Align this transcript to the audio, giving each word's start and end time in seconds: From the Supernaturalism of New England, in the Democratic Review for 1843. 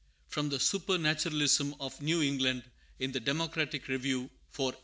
From 0.29 0.49
the 0.49 0.59
Supernaturalism 0.59 1.75
of 1.79 2.01
New 2.01 2.23
England, 2.23 2.63
in 2.97 3.11
the 3.11 3.19
Democratic 3.19 3.87
Review 3.87 4.31
for 4.49 4.73
1843. 4.73 4.79